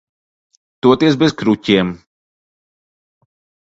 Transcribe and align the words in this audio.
Toties 0.87 1.19
bez 1.25 1.37
kruķiem. 1.43 1.95